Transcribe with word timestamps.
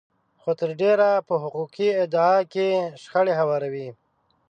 خو 0.41 0.51
تر 0.59 0.69
ډېره 0.81 1.09
په 1.27 1.33
حقوقي 1.43 1.89
ادعا 2.03 2.35
کې 2.53 2.67
شخړې 3.01 3.33
هواروي. 3.39 3.89